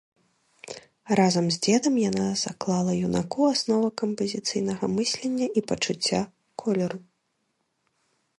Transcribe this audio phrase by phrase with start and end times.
[1.19, 6.21] Разам з дзедам яна заклала юнаку аснову кампазіцыйнага мыслення і пачуцця
[6.65, 6.99] колеру.